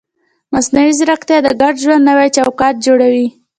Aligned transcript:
مصنوعي 0.53 0.91
ځیرکتیا 0.97 1.37
د 1.43 1.47
ګډ 1.61 1.73
ژوند 1.83 2.03
نوی 2.09 2.27
چوکاټ 2.35 2.75
جوړوي. 2.85 3.27